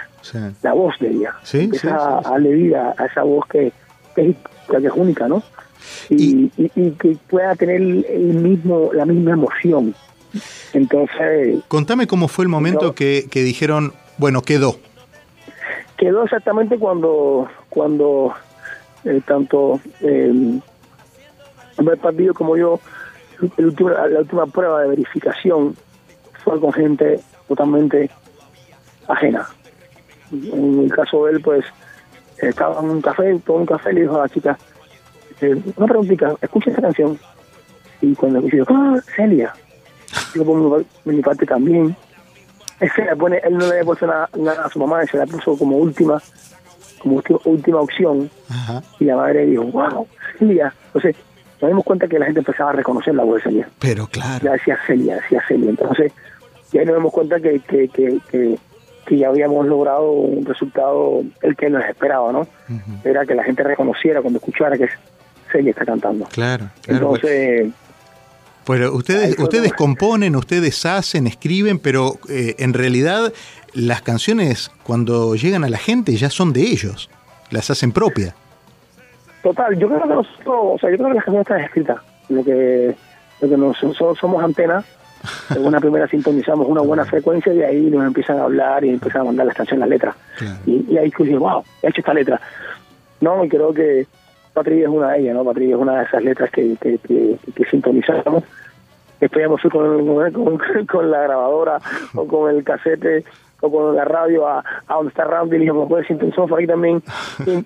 la 0.64 0.74
voz 0.74 0.98
de 1.00 1.10
ella. 1.10 1.34
Sí, 1.44 1.62
empiezas 1.62 1.94
a, 1.94 2.22
darle 2.22 2.54
vida 2.54 2.94
a 2.98 3.06
esa 3.06 3.24
voz 3.24 3.46
que, 3.48 3.72
es, 4.16 4.36
única, 4.96 5.28
¿no? 5.28 5.44
Y, 6.10 6.52
y, 6.58 6.92
que 6.92 7.16
pueda 7.30 7.54
tener 7.56 7.80
el 7.80 8.34
mismo 8.34 8.90
la 8.92 9.06
misma 9.06 9.34
emoción 9.34 9.94
entonces... 10.74 11.64
Contame 11.68 12.08
cómo 12.08 12.28
fue 12.28 12.46
el 12.46 12.50
momento 12.50 12.94
que, 12.96 13.28
dijeron, 13.32 13.94
bueno, 14.18 14.42
quedó. 14.42 14.78
Quedó 15.98 16.24
exactamente 16.24 16.78
cuando, 16.78 17.48
cuando 17.70 18.34
eh, 19.06 19.22
tanto 19.26 19.80
eh, 20.02 20.60
el 21.78 21.98
partido 21.98 22.34
como 22.34 22.58
yo, 22.58 22.80
la 23.58 24.20
última 24.20 24.46
prueba 24.48 24.82
de 24.82 24.90
verificación 24.90 25.76
fue 26.44 26.60
con 26.60 26.72
gente 26.74 27.20
totalmente 27.48 28.10
ajena. 29.08 29.48
En 30.32 30.84
el 30.84 30.92
caso 30.92 31.26
de 31.26 31.34
él, 31.34 31.42
pues, 31.42 31.66
estaba 32.38 32.80
en 32.82 32.90
un 32.90 33.02
café, 33.02 33.40
todo 33.46 33.58
un 33.58 33.66
café, 33.66 33.94
le 33.94 34.02
dijo 34.02 34.16
a 34.16 34.24
la 34.24 34.30
chica, 34.30 34.58
eh, 35.42 35.56
una 35.76 35.88
preguntita, 35.88 36.36
escucha 36.42 36.70
esta 36.70 36.82
canción. 36.82 37.20
Y 38.02 38.14
cuando 38.16 38.40
escuché, 38.40 38.64
ah, 38.68 38.98
Celia, 39.16 39.54
yo 40.34 40.46
por 40.46 40.86
mi, 41.06 41.22
parte 41.22 41.46
también. 41.46 41.96
pone, 43.18 43.38
él 43.44 43.54
no 43.54 43.66
le 43.66 43.72
había 43.72 43.84
puesto 43.86 44.08
nada, 44.08 44.30
a 44.64 44.70
su 44.70 44.80
mamá, 44.80 45.06
se 45.06 45.18
la 45.18 45.26
puso 45.26 45.58
como 45.58 45.78
última, 45.78 46.22
como 47.00 47.22
última, 47.46 47.82
opción. 47.82 48.30
Y 49.00 49.06
la 49.06 49.16
madre 49.16 49.46
dijo, 49.46 49.64
wow, 49.64 50.08
Celia. 50.38 50.74
Entonces, 50.88 51.16
nos 51.62 51.70
dimos 51.70 51.86
cuenta 51.86 52.08
que 52.08 52.20
la 52.20 52.26
gente 52.26 52.40
empezaba 52.40 52.72
a 52.72 52.74
reconocer 52.74 53.16
la 53.16 53.24
voz 53.24 53.38
de 53.38 53.44
Celia. 53.44 53.70
Pero 53.80 54.08
claro. 54.08 54.44
Ya 54.44 54.52
decía 54.54 54.78
Celia, 54.86 55.16
decía 55.16 55.42
Celia. 55.48 55.70
Entonces, 55.70 56.12
ya 56.72 56.84
nos 56.84 56.96
dimos 56.96 57.14
cuenta 57.14 57.40
que, 57.40 57.60
que, 57.62 57.88
que, 57.88 58.20
que, 59.06 59.18
ya 59.18 59.30
habíamos 59.30 59.66
logrado 59.68 60.12
un 60.12 60.46
resultado 60.46 61.24
el 61.42 61.56
que 61.56 61.70
nos 61.70 61.86
esperaba, 61.86 62.32
¿no? 62.32 62.48
Era 63.04 63.26
que 63.26 63.36
la 63.36 63.44
gente 63.44 63.64
reconociera 63.64 64.22
cuando 64.22 64.40
escuchara 64.40 64.78
que 64.78 64.90
Celia 65.52 65.72
está 65.72 65.86
cantando. 65.86 66.26
Claro, 66.26 66.70
claro. 66.82 67.10
Pues. 67.10 67.24
Entonces, 67.24 67.62
pues 67.62 67.85
ustedes, 68.68 69.38
ustedes 69.40 69.74
componen, 69.74 70.36
ustedes 70.36 70.86
hacen, 70.86 71.28
escriben, 71.28 71.80
pero 71.80 72.18
eh, 72.30 72.56
en 72.60 72.74
realidad 72.74 73.32
las 73.74 74.02
canciones 74.02 74.72
cuando 74.84 75.36
llegan 75.36 75.64
a 75.64 75.70
la 75.70 75.78
gente 75.78 76.16
ya 76.16 76.30
son 76.30 76.54
de 76.54 76.62
ellos, 76.62 77.10
las 77.52 77.70
hacen 77.70 77.92
propias. 77.92 78.34
Total, 79.44 79.78
yo 79.78 79.88
creo 79.88 80.02
que 80.02 80.08
nosotros, 80.08 80.48
o 80.48 80.78
sea, 80.80 80.90
yo 80.90 80.98
creo 80.98 81.10
que 81.10 81.16
las 81.16 81.26
canciones 81.26 81.48
están 81.48 81.62
escritas. 81.62 81.98
Lo 82.30 82.44
que, 82.44 82.96
lo 83.42 83.50
que 83.50 83.58
nosotros 83.58 84.18
somos 84.18 84.44
antenas, 84.44 84.86
en 85.56 85.66
una 85.66 85.80
primera 85.80 86.08
sintonizamos 86.08 86.68
una 86.68 86.82
buena 86.82 87.06
frecuencia 87.12 87.54
y 87.54 87.62
ahí 87.62 87.82
nos 87.92 88.06
empiezan 88.06 88.40
a 88.40 88.44
hablar 88.44 88.84
y 88.84 88.90
empiezan 88.90 89.22
a 89.22 89.26
mandar 89.26 89.46
las 89.46 89.56
canciones, 89.56 89.82
las 89.82 89.90
letras. 89.90 90.16
Y, 90.66 90.86
y, 90.90 90.98
ahí 90.98 91.12
digo, 91.20 91.40
wow, 91.40 91.64
he 91.84 91.90
hecho 91.90 92.02
esta 92.02 92.14
letra. 92.14 92.42
No, 93.22 93.46
y 93.46 93.50
creo 93.50 93.74
que 93.74 94.08
Patria 94.56 94.84
es 94.84 94.90
una 94.90 95.12
de 95.12 95.20
ellas, 95.20 95.36
¿no? 95.36 95.44
Patria 95.44 95.76
es 95.76 95.82
una 95.82 96.00
de 96.00 96.06
esas 96.06 96.24
letras 96.24 96.50
que, 96.50 96.78
que, 96.78 96.98
que, 96.98 97.66
sintonizamos. 97.70 98.44
Después 99.20 99.46
ya 99.46 99.70
con, 99.70 100.58
con, 100.88 101.12
la 101.12 101.22
grabadora 101.24 101.80
o 102.16 102.26
con 102.26 102.56
el 102.56 102.64
casete 102.64 103.26
o 103.60 103.70
con 103.70 103.96
la 103.96 104.06
radio 104.06 104.48
a, 104.48 104.64
a 104.88 104.94
donde 104.96 105.10
está 105.10 105.26
Randy 105.26 105.56
y 105.56 105.60
le 105.60 105.66
dije, 105.66 105.74
¿me 105.74 105.86
puedes 105.88 106.08
sintonizar 106.08 106.48
por 106.48 106.58
aquí 106.58 106.68
también? 106.68 107.04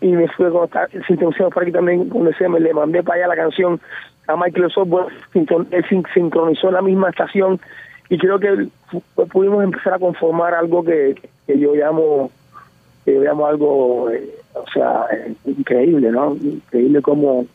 Y, 0.02 0.12
me 0.12 0.28
fui 0.30 0.50
con 0.50 0.68
sintonizar 1.08 1.50
por 1.50 1.64
aquí 1.64 1.72
también, 1.72 2.10
cuando 2.10 2.32
decía, 2.32 2.50
me 2.50 2.60
le 2.60 2.74
mandé 2.74 3.04
para 3.04 3.20
allá 3.20 3.28
la 3.28 3.36
canción 3.36 3.80
a 4.28 4.36
Michael 4.36 4.72
Software, 4.72 5.08
él 5.34 6.06
sincronizó 6.14 6.72
la 6.72 6.82
misma 6.82 7.10
estación 7.10 7.60
y 8.10 8.18
creo 8.18 8.40
que 8.40 8.68
pudimos 9.32 9.64
empezar 9.64 9.94
a 9.94 10.00
conformar 10.00 10.56
algo 10.56 10.84
que, 10.84 11.16
que 11.46 11.60
yo 11.60 11.76
llamo 11.76 12.32
que 13.06 13.14
yo 13.14 13.22
llamo 13.22 13.46
algo 13.46 14.10
eh, 14.10 14.39
o 14.54 14.66
sea 14.74 15.06
increíble 15.46 16.12
no 16.12 16.36
increíble 16.36 17.02
como 17.02 17.46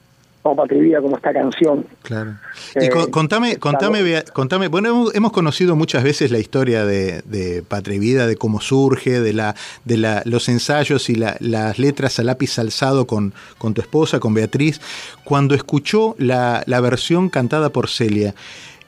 como 0.44 0.56
Patria 0.56 1.00
como 1.00 1.16
esta 1.16 1.32
canción. 1.32 1.86
Claro. 2.02 2.34
Y 2.78 2.90
contame, 3.10 3.56
contame, 3.56 4.24
contame, 4.30 4.68
bueno, 4.68 5.10
hemos, 5.14 5.32
conocido 5.32 5.74
muchas 5.74 6.04
veces 6.04 6.30
la 6.30 6.38
historia 6.38 6.84
de, 6.84 7.22
de 7.22 7.62
Patria 7.62 7.98
Vida, 7.98 8.26
de 8.26 8.36
cómo 8.36 8.60
surge, 8.60 9.22
de 9.22 9.32
la, 9.32 9.54
de 9.86 9.96
la, 9.96 10.20
los 10.26 10.50
ensayos 10.50 11.08
y 11.08 11.14
las 11.14 11.78
letras 11.78 12.18
a 12.18 12.24
lápiz 12.24 12.58
alzado 12.58 13.06
con, 13.06 13.32
con 13.56 13.72
tu 13.72 13.80
esposa, 13.80 14.20
con 14.20 14.34
Beatriz. 14.34 14.82
Cuando 15.24 15.54
escuchó 15.54 16.14
la, 16.18 16.62
la 16.66 16.80
versión 16.82 17.30
cantada 17.30 17.70
por 17.70 17.88
Celia, 17.88 18.34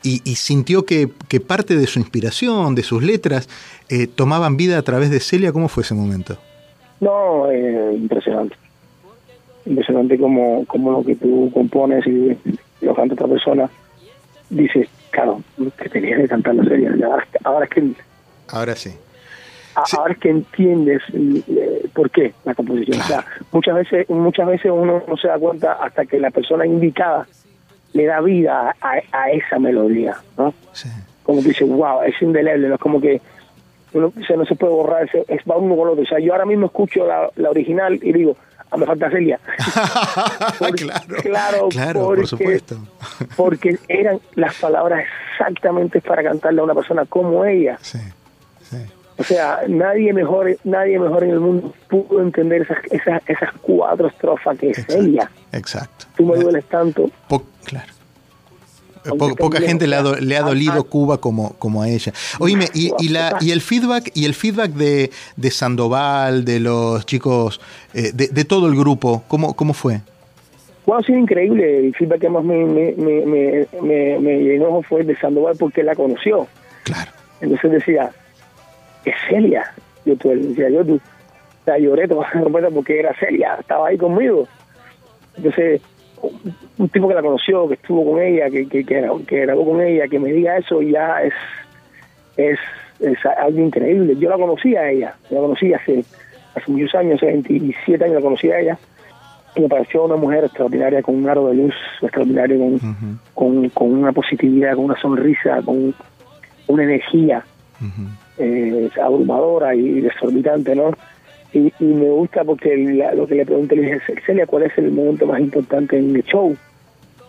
y, 0.02 0.20
sintió 0.36 0.84
que, 0.84 1.10
que, 1.26 1.40
parte 1.40 1.74
de 1.74 1.88
su 1.88 1.98
inspiración, 1.98 2.76
de 2.76 2.84
sus 2.84 3.02
letras, 3.02 3.48
eh, 3.88 4.06
tomaban 4.06 4.56
vida 4.56 4.78
a 4.78 4.82
través 4.82 5.10
de 5.10 5.18
Celia. 5.18 5.52
¿Cómo 5.52 5.68
fue 5.68 5.82
ese 5.82 5.94
momento? 5.94 6.38
No, 7.00 7.50
eh, 7.50 7.94
impresionante 7.94 8.56
impresionante 9.66 10.18
como, 10.18 10.64
como 10.66 10.92
lo 10.92 11.04
que 11.04 11.16
tú 11.16 11.50
compones 11.52 12.06
y 12.06 12.36
lo 12.80 12.94
canta 12.94 13.14
otra 13.14 13.26
persona, 13.26 13.68
dices, 14.48 14.88
claro, 15.10 15.42
que 15.76 15.88
tenías 15.88 16.20
que 16.20 16.28
cantar 16.28 16.54
la 16.54 16.64
serie. 16.64 16.88
Ahora, 17.44 17.64
es 17.64 17.70
que... 17.70 17.90
Ahora 18.48 18.76
sí. 18.76 18.94
Ahora 19.74 20.14
es 20.14 20.18
que 20.18 20.30
entiendes 20.30 21.02
eh, 21.12 21.86
por 21.92 22.10
qué 22.10 22.32
la 22.44 22.54
composición. 22.54 22.98
muchas 23.52 23.74
veces 23.74 24.08
muchas 24.08 24.46
veces 24.46 24.72
uno 24.72 25.02
no 25.06 25.16
se 25.18 25.28
da 25.28 25.38
cuenta 25.38 25.72
hasta 25.74 26.06
que 26.06 26.18
la 26.18 26.30
persona 26.30 26.64
indicada 26.64 27.26
le 27.92 28.06
da 28.06 28.22
vida 28.22 28.74
a, 28.80 29.30
esa 29.30 29.58
melodía, 29.58 30.16
¿no? 30.38 30.54
Como 31.24 31.42
que 31.42 31.48
dice, 31.48 31.64
wow, 31.64 32.02
es 32.04 32.20
indeleble, 32.22 32.68
no 32.68 32.76
es 32.76 32.80
como 32.80 33.00
que 33.02 33.20
uno, 33.92 34.12
no 34.14 34.44
se 34.44 34.54
puede 34.54 34.72
borrar, 34.72 35.04
es, 35.04 35.28
es 35.28 35.40
va 35.48 35.56
uno 35.56 35.76
con 35.76 35.88
otro. 35.88 36.02
O 36.02 36.06
sea, 36.06 36.18
yo 36.18 36.32
ahora 36.32 36.46
mismo 36.46 36.66
escucho 36.66 37.06
la, 37.06 37.30
la 37.36 37.50
original 37.50 37.98
y 38.02 38.12
digo, 38.12 38.36
a 38.70 38.76
me 38.76 38.86
falta 38.86 39.10
Celia. 39.10 39.38
claro, 41.22 41.68
claro, 41.68 42.00
por 42.00 42.26
supuesto. 42.26 42.76
porque 43.36 43.78
eran 43.88 44.20
las 44.34 44.54
palabras 44.56 45.04
exactamente 45.32 46.00
para 46.00 46.22
cantarle 46.22 46.60
a 46.60 46.64
una 46.64 46.74
persona 46.74 47.04
como 47.06 47.44
ella. 47.44 47.78
Sí, 47.80 47.98
sí. 48.62 48.78
O 49.18 49.24
sea, 49.24 49.60
nadie 49.68 50.12
mejor, 50.12 50.56
nadie 50.64 50.98
mejor 50.98 51.24
en 51.24 51.30
el 51.30 51.40
mundo 51.40 51.72
pudo 51.88 52.20
entender 52.20 52.62
esas, 52.62 52.78
esas, 52.90 53.22
esas 53.26 53.50
cuatro 53.62 54.08
estrofas 54.08 54.58
que 54.58 54.70
es 54.70 54.84
Celia. 54.86 55.30
Exacto. 55.52 56.06
Tú 56.16 56.26
me 56.26 56.36
dueles 56.36 56.64
tanto. 56.66 57.10
claro 57.64 57.95
poca 59.38 59.60
gente 59.60 59.86
le 59.86 59.96
ha, 59.96 60.02
le 60.02 60.36
ha 60.36 60.42
dolido 60.42 60.84
Cuba 60.84 61.18
como, 61.18 61.54
como 61.58 61.82
a 61.82 61.88
ella. 61.88 62.12
Oíme, 62.38 62.66
y, 62.74 62.92
y, 62.98 63.08
la, 63.08 63.36
y 63.40 63.50
el 63.50 63.60
feedback, 63.60 64.10
y 64.14 64.24
el 64.24 64.34
feedback 64.34 64.70
de, 64.72 65.10
de 65.36 65.50
Sandoval, 65.50 66.44
de 66.44 66.60
los 66.60 67.06
chicos, 67.06 67.60
eh, 67.94 68.12
de, 68.14 68.28
de, 68.28 68.44
todo 68.44 68.68
el 68.68 68.76
grupo, 68.76 69.22
¿cómo, 69.28 69.54
cómo 69.54 69.74
fue? 69.74 70.00
Bueno, 70.84 71.00
ha 71.00 71.02
sido 71.04 71.18
increíble. 71.18 71.86
El 71.86 71.94
feedback 71.94 72.20
que 72.20 72.28
más 72.28 72.44
me, 72.44 72.64
me, 72.64 72.92
me, 72.96 73.66
me, 73.82 74.18
me 74.18 74.38
llenó 74.38 74.82
fue 74.82 75.02
de 75.04 75.16
Sandoval 75.16 75.56
porque 75.58 75.82
la 75.82 75.94
conoció. 75.94 76.46
Claro. 76.84 77.10
Entonces 77.40 77.72
decía, 77.72 78.10
es 79.04 79.14
Celia. 79.28 79.72
Yo 80.04 80.14
decía, 80.14 80.70
yo 80.70 80.84
tú, 80.84 81.00
la 81.66 81.78
lloré 81.78 82.06
porque 82.72 83.00
era 83.00 83.14
Celia, 83.18 83.56
estaba 83.58 83.88
ahí 83.88 83.98
conmigo. 83.98 84.46
Entonces, 85.36 85.80
un 86.78 86.88
tipo 86.88 87.08
que 87.08 87.14
la 87.14 87.22
conoció, 87.22 87.68
que 87.68 87.74
estuvo 87.74 88.12
con 88.12 88.22
ella, 88.22 88.50
que, 88.50 88.68
que, 88.68 88.84
que, 88.84 89.40
grabó 89.40 89.64
con 89.64 89.80
ella, 89.80 90.08
que 90.08 90.18
me 90.18 90.32
diga 90.32 90.58
eso 90.58 90.82
ya 90.82 91.22
es, 91.22 91.34
es, 92.36 92.58
algo 93.38 93.60
increíble. 93.60 94.16
Yo 94.16 94.30
la 94.30 94.36
conocí 94.36 94.76
a 94.76 94.90
ella, 94.90 95.14
la 95.30 95.40
conocí 95.40 95.72
hace, 95.72 96.04
hace 96.54 96.72
muchos 96.72 96.94
años, 96.94 97.16
hace 97.16 97.26
27 97.26 98.04
años 98.04 98.16
la 98.16 98.22
conocí 98.22 98.50
a 98.50 98.60
ella, 98.60 98.78
y 99.54 99.60
me 99.60 99.68
pareció 99.68 100.04
una 100.04 100.16
mujer 100.16 100.44
extraordinaria, 100.44 101.02
con 101.02 101.16
un 101.16 101.28
aro 101.28 101.48
de 101.48 101.54
luz 101.54 101.74
extraordinario, 102.02 102.78
con, 103.34 103.68
con, 103.70 103.92
una 103.92 104.12
positividad, 104.12 104.74
con 104.74 104.86
una 104.86 105.00
sonrisa, 105.00 105.62
con 105.62 105.94
una 106.66 106.82
energía 106.82 107.44
eh, 108.38 108.90
abrumadora 109.02 109.74
y 109.74 110.00
desorbitante, 110.00 110.74
¿no? 110.74 110.90
Y, 111.52 111.72
me 111.80 112.10
gusta 112.10 112.44
porque 112.44 112.76
lo 113.14 113.26
que 113.26 113.34
le 113.34 113.46
pregunté 113.46 113.76
le 113.76 113.82
dije, 113.82 114.00
Celia, 114.24 114.46
¿cuál 114.46 114.64
es 114.64 114.76
el 114.78 114.90
momento 114.90 115.26
más 115.26 115.40
importante 115.40 115.98
en 115.98 116.14
el 116.14 116.22
show? 116.24 116.56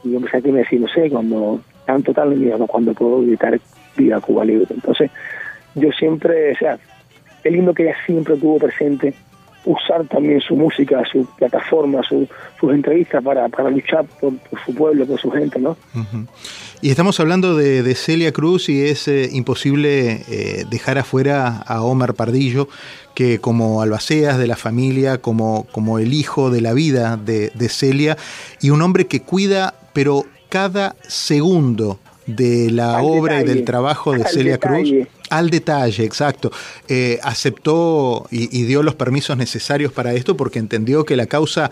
Y 0.04 0.12
yo 0.12 0.18
empecé 0.18 0.38
a 0.38 0.42
me 0.42 0.60
decía, 0.60 0.80
no 0.80 0.88
sé, 0.88 1.10
cuando 1.10 1.62
tanto 1.86 2.14
tal, 2.14 2.34
y 2.34 2.52
cuando 2.68 2.94
puedo 2.94 3.22
gritar 3.22 3.60
Viva 3.96 4.20
Cuba 4.20 4.46
Libre. 4.46 4.68
Entonces, 4.70 5.10
yo 5.76 5.92
siempre, 5.92 6.52
o 6.52 6.58
sea, 6.58 6.78
es 7.44 7.52
lindo 7.52 7.74
que 7.74 7.84
ella 7.84 7.96
siempre 8.06 8.36
tuvo 8.36 8.58
presente 8.60 9.14
usar 9.68 10.08
también 10.08 10.40
su 10.40 10.56
música, 10.56 11.04
su 11.12 11.26
plataforma, 11.38 12.02
sus 12.04 12.74
entrevistas 12.74 13.22
para, 13.24 13.50
para 13.50 13.70
luchar 13.70 14.06
por, 14.20 14.34
su 14.66 14.74
pueblo, 14.74 15.06
por 15.06 15.20
su 15.20 15.30
gente, 15.30 15.60
¿no? 15.60 15.76
Y 16.82 16.90
estamos 16.90 17.20
hablando 17.20 17.56
de, 17.56 17.96
Celia 17.96 18.32
Cruz 18.32 18.70
y 18.70 18.86
es 18.86 19.08
eh, 19.08 19.30
imposible 19.32 20.24
eh, 20.30 20.66
dejar 20.70 20.98
afuera 20.98 21.58
a 21.68 21.82
Omar 21.82 22.14
Pardillo, 22.14 22.70
que 23.14 23.40
como 23.40 23.82
albaceas 23.82 24.38
de 24.38 24.48
la 24.48 24.56
familia, 24.56 25.18
como, 25.18 25.68
como 25.72 26.00
el 26.00 26.14
hijo 26.14 26.50
de 26.50 26.62
la 26.62 26.74
vida 26.74 27.18
de, 27.18 27.70
Celia, 27.70 28.18
y 28.62 28.70
un 28.70 28.82
hombre 28.82 29.08
que 29.08 29.22
cuida, 29.22 29.74
pero 29.92 30.24
cada 30.50 30.96
segundo 31.02 32.00
de 32.28 32.70
la 32.72 33.02
obra 33.02 33.42
y 33.42 33.46
del 33.46 33.64
trabajo 33.64 34.14
de 34.14 34.24
Celia 34.30 34.58
Cruz. 34.58 34.90
Al 35.30 35.50
detalle, 35.50 36.04
exacto. 36.04 36.52
Eh, 36.88 37.20
aceptó 37.24 38.28
y, 38.30 38.64
dio 38.64 38.84
los 38.84 38.96
permisos 38.96 39.36
necesarios 39.38 39.92
para 39.92 40.14
esto 40.14 40.38
porque 40.38 40.60
entendió 40.60 41.04
que 41.04 41.16
la 41.16 41.26
causa 41.26 41.70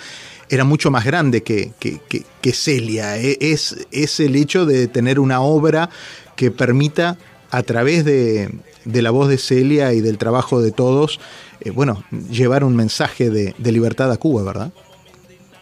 era 0.49 0.63
mucho 0.63 0.91
más 0.91 1.05
grande 1.05 1.43
que, 1.43 1.71
que, 1.79 2.53
Celia. 2.53 3.17
E, 3.17 3.37
es, 3.39 3.87
es 3.91 4.19
el 4.19 4.35
hecho 4.35 4.65
de 4.65 4.87
tener 4.87 5.19
una 5.19 5.41
obra 5.41 5.89
que 6.35 6.51
permita, 6.51 7.17
a 7.51 7.63
través 7.63 8.03
de, 8.03 8.49
de 8.85 9.01
la 9.01 9.11
voz 9.11 9.27
de 9.27 9.37
Celia 9.37 9.93
y 9.93 10.01
del 10.01 10.17
trabajo 10.17 10.61
de 10.61 10.71
todos, 10.71 11.19
eh, 11.61 11.71
bueno, 11.71 12.03
llevar 12.29 12.63
un 12.63 12.75
mensaje 12.75 13.29
de, 13.29 13.53
libertad 13.71 14.11
a 14.11 14.17
Cuba, 14.17 14.43
¿verdad? 14.43 14.71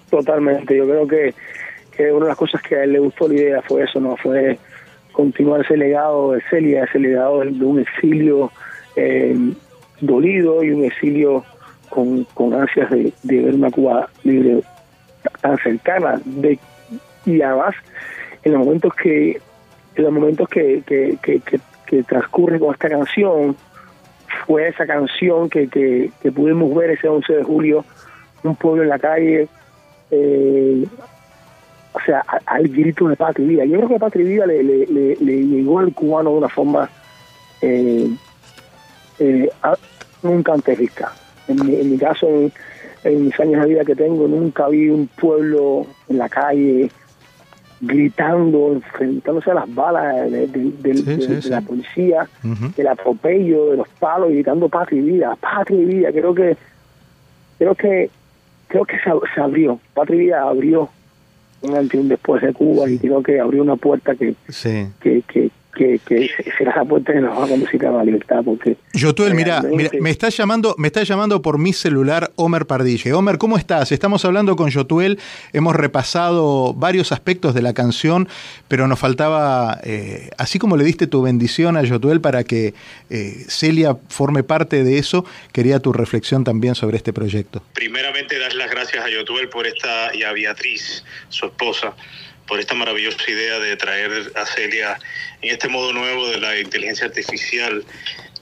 Totalmente, 0.09 0.77
yo 0.77 0.85
creo 0.85 1.07
que, 1.07 1.33
una 1.99 2.25
de 2.25 2.29
las 2.29 2.37
cosas 2.37 2.61
que 2.61 2.75
a 2.75 2.83
él 2.83 2.93
le 2.93 2.99
gustó 2.99 3.27
la 3.27 3.35
idea 3.35 3.61
fue 3.61 3.83
eso, 3.83 3.99
¿no? 3.99 4.15
Fue 4.17 4.57
continuar 5.11 5.61
ese 5.61 5.77
legado 5.77 6.31
de 6.31 6.41
Celia, 6.49 6.85
ese 6.85 6.99
legado 6.99 7.41
de, 7.41 7.65
un 7.65 7.79
exilio 7.79 8.51
eh, 8.95 9.35
dolido 10.01 10.63
y 10.63 10.71
un 10.71 10.85
exilio 10.85 11.43
con, 11.89 12.23
con 12.33 12.53
ansias 12.53 12.89
de, 12.89 13.13
ver 13.23 13.53
una 13.53 13.69
Cuba 13.69 14.09
libre 14.23 14.61
tan 15.41 15.57
cercana 15.59 16.19
de, 16.25 16.59
y 17.25 17.41
además 17.41 17.75
en 18.43 18.53
los 18.53 18.65
momentos 18.65 18.93
que 18.95 19.39
en 19.95 20.03
los 20.03 20.11
momentos 20.11 20.49
que, 20.49 20.81
que, 20.85 21.17
que, 21.21 21.39
que 21.85 22.03
transcurre 22.03 22.59
con 22.59 22.73
esta 22.73 22.89
canción 22.89 23.55
fue 24.45 24.67
esa 24.67 24.85
canción 24.85 25.49
que, 25.49 25.67
que, 25.67 26.31
pudimos 26.31 26.73
ver 26.75 26.91
ese 26.91 27.07
11 27.07 27.33
de 27.33 27.43
julio, 27.43 27.85
un 28.43 28.55
pueblo 28.55 28.83
en 28.83 28.89
la 28.89 28.99
calle, 28.99 29.47
eh, 30.11 30.85
o 31.93 31.99
sea, 32.05 32.23
al 32.45 32.67
grito 32.67 33.07
de 33.07 33.15
patria 33.15 33.45
y 33.45 33.49
vida. 33.49 33.65
Yo 33.65 33.77
creo 33.77 33.89
que 33.89 33.99
patria 33.99 34.23
y 34.23 34.27
vida 34.27 34.45
le, 34.45 34.63
le, 34.63 35.15
llegó 35.45 35.79
al 35.79 35.93
cubano 35.93 36.31
de 36.31 36.37
una 36.37 36.49
forma 36.49 36.89
eh, 37.61 38.09
eh, 39.19 39.49
nunca 40.23 40.53
antes 40.53 40.77
vista. 40.77 41.13
En 41.47 41.65
mi, 41.65 41.75
en 41.75 41.91
mi 41.91 41.97
caso, 41.97 42.27
en, 42.27 42.51
en, 43.03 43.25
mis 43.25 43.39
años 43.39 43.61
de 43.61 43.69
vida 43.69 43.85
que 43.85 43.95
tengo, 43.95 44.27
nunca 44.27 44.67
vi 44.69 44.89
un 44.89 45.07
pueblo 45.07 45.85
en 46.09 46.17
la 46.17 46.29
calle 46.29 46.89
gritando, 47.85 48.73
enfrentándose 48.73 49.51
a 49.51 49.55
las 49.55 49.75
balas 49.75 50.31
de, 50.31 51.41
la 51.49 51.61
policía, 51.61 52.27
del 52.77 52.87
atropello, 52.87 53.71
de 53.71 53.77
los 53.77 53.89
palos, 53.99 54.29
gritando 54.29 54.69
patria 54.69 54.99
y 54.99 55.03
vida, 55.03 55.35
patria 55.35 55.81
y 55.81 55.85
vida. 55.85 56.11
Creo 56.11 56.33
que, 56.33 56.55
creo 57.57 57.75
que, 57.75 58.09
creo 58.67 58.85
que 58.85 58.95
se, 58.99 59.41
abrió, 59.41 59.79
patria 59.93 60.15
y 60.15 60.19
vida 60.19 60.43
abrió 60.43 60.89
un 61.63 61.75
antes 61.75 61.93
y 61.93 61.97
un 61.97 62.09
después 62.09 62.41
de 62.41 62.53
Cuba 62.53 62.89
y 62.89 62.97
creo 62.99 63.23
que 63.23 63.39
abrió 63.39 63.63
una 63.63 63.75
puerta 63.75 64.15
que, 64.15 64.35
que, 65.01 65.21
que, 65.27 65.49
que, 65.75 65.99
que 66.05 66.29
será 66.57 66.75
la 66.75 66.85
puerta 66.85 67.13
que 67.13 67.19
nos 67.19 67.37
va 67.37 67.45
a 67.45 67.47
conducir 67.47 67.85
a 67.85 67.91
la 67.91 68.03
libertad 68.03 68.41
porque 68.43 68.77
Yotuel, 68.93 69.33
mira, 69.33 69.61
mira, 69.61 69.89
me 69.99 70.09
está 70.09 70.29
llamando, 70.29 70.75
me 70.77 70.87
está 70.87 71.03
llamando 71.03 71.41
por 71.41 71.57
mi 71.57 71.73
celular 71.73 72.31
Homer 72.35 72.65
Pardille. 72.65 73.13
Homer, 73.13 73.37
¿cómo 73.37 73.57
estás? 73.57 73.91
Estamos 73.91 74.23
hablando 74.25 74.55
con 74.55 74.69
Yotuel, 74.69 75.19
hemos 75.51 75.75
repasado 75.75 76.73
varios 76.73 77.11
aspectos 77.11 77.53
de 77.53 77.61
la 77.61 77.73
canción, 77.73 78.27
pero 78.67 78.87
nos 78.87 78.99
faltaba, 78.99 79.79
eh, 79.83 80.29
así 80.37 80.59
como 80.59 80.77
le 80.77 80.83
diste 80.83 81.07
tu 81.07 81.21
bendición 81.21 81.77
a 81.77 81.83
Yotuel 81.83 82.21
para 82.21 82.43
que 82.43 82.73
eh, 83.09 83.45
Celia 83.47 83.97
forme 84.09 84.43
parte 84.43 84.83
de 84.83 84.97
eso, 84.97 85.25
quería 85.51 85.79
tu 85.79 85.93
reflexión 85.93 86.43
también 86.43 86.75
sobre 86.75 86.97
este 86.97 87.13
proyecto. 87.13 87.63
Primeramente, 87.73 88.37
dar 88.39 88.53
las 88.53 88.69
gracias 88.69 89.03
a 89.05 89.09
Yotuel 89.09 89.49
por 89.49 89.65
esta 89.65 90.15
y 90.15 90.23
a 90.23 90.31
Beatriz, 90.33 91.03
su 91.29 91.47
esposa, 91.47 91.93
por 92.47 92.59
esta 92.59 92.75
maravillosa 92.75 93.17
idea 93.27 93.59
de 93.59 93.75
traer 93.77 94.31
a 94.35 94.45
Celia 94.45 94.99
en 95.41 95.51
este 95.51 95.67
modo 95.67 95.93
nuevo 95.93 96.27
de 96.29 96.39
la 96.39 96.59
inteligencia 96.59 97.05
artificial 97.05 97.83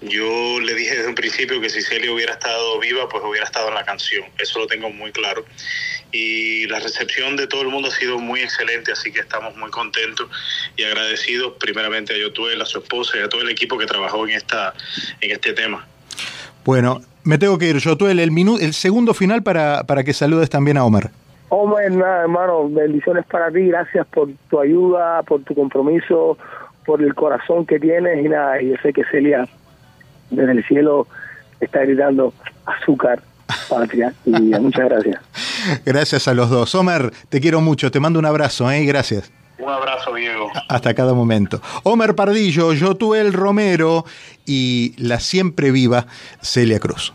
Yo 0.01 0.59
le 0.59 0.73
dije 0.73 0.95
desde 0.95 1.07
un 1.07 1.15
principio 1.15 1.61
que 1.61 1.69
si 1.69 1.81
Celia 1.83 2.11
hubiera 2.11 2.33
estado 2.33 2.79
viva, 2.79 3.07
pues 3.07 3.23
hubiera 3.23 3.45
estado 3.45 3.67
en 3.67 3.75
la 3.75 3.85
canción. 3.85 4.25
Eso 4.39 4.57
lo 4.57 4.65
tengo 4.65 4.89
muy 4.89 5.11
claro. 5.11 5.45
Y 6.11 6.65
la 6.67 6.79
recepción 6.79 7.35
de 7.35 7.45
todo 7.45 7.61
el 7.61 7.67
mundo 7.67 7.89
ha 7.89 7.91
sido 7.91 8.17
muy 8.17 8.41
excelente, 8.41 8.91
así 8.91 9.11
que 9.11 9.19
estamos 9.19 9.55
muy 9.57 9.69
contentos 9.69 10.27
y 10.75 10.83
agradecidos 10.83 11.53
primeramente 11.59 12.13
a 12.13 12.17
Yotuel, 12.17 12.59
a 12.61 12.65
su 12.65 12.79
esposa 12.79 13.17
y 13.17 13.21
a 13.21 13.29
todo 13.29 13.41
el 13.41 13.49
equipo 13.49 13.77
que 13.77 13.85
trabajó 13.85 14.27
en, 14.27 14.33
esta, 14.33 14.73
en 15.21 15.31
este 15.31 15.53
tema. 15.53 15.87
Bueno, 16.65 17.01
me 17.23 17.37
tengo 17.37 17.59
que 17.59 17.67
ir, 17.67 17.77
Yotuel, 17.77 18.19
el, 18.19 18.31
el 18.59 18.73
segundo 18.73 19.13
final 19.13 19.43
para, 19.43 19.83
para 19.83 20.03
que 20.03 20.13
saludes 20.13 20.49
también 20.49 20.77
a 20.77 20.83
Omar. 20.83 21.11
Omar, 21.53 21.91
nada, 21.91 22.21
hermano, 22.21 22.69
bendiciones 22.69 23.25
para 23.25 23.51
ti, 23.51 23.67
gracias 23.67 24.07
por 24.07 24.29
tu 24.49 24.61
ayuda, 24.61 25.21
por 25.23 25.43
tu 25.43 25.53
compromiso, 25.53 26.37
por 26.85 27.03
el 27.03 27.13
corazón 27.13 27.65
que 27.65 27.77
tienes 27.77 28.25
y 28.25 28.29
nada, 28.29 28.61
y 28.61 28.69
yo 28.69 28.75
sé 28.81 28.93
que 28.93 29.03
Celia 29.11 29.45
desde 30.29 30.53
el 30.53 30.65
cielo 30.65 31.07
está 31.59 31.81
gritando 31.81 32.33
azúcar, 32.65 33.21
patria, 33.67 34.13
y 34.25 34.31
muchas 34.61 34.87
gracias. 34.87 35.21
Gracias 35.85 36.29
a 36.29 36.33
los 36.33 36.49
dos. 36.49 36.73
Omar, 36.73 37.11
te 37.27 37.41
quiero 37.41 37.59
mucho, 37.59 37.91
te 37.91 37.99
mando 37.99 38.17
un 38.17 38.25
abrazo, 38.27 38.71
¿eh? 38.71 38.85
Gracias. 38.85 39.29
Un 39.59 39.69
abrazo, 39.69 40.13
Diego. 40.13 40.49
Hasta 40.69 40.93
cada 40.93 41.13
momento. 41.13 41.61
Omar 41.83 42.15
Pardillo, 42.15 42.71
Yotuel 42.71 43.33
Romero 43.33 44.05
y 44.45 44.95
la 44.97 45.19
siempre 45.19 45.71
viva 45.71 46.07
Celia 46.41 46.79
Cruz. 46.79 47.13